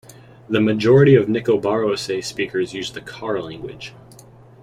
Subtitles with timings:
[0.49, 3.93] The majority of Nicobarese speakers use the Car language.